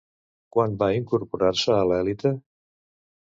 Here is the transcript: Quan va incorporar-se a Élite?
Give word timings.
Quan 0.55 0.77
va 0.79 0.87
incorporar-se 0.99 1.75
a 1.81 1.99
Élite? 1.99 2.33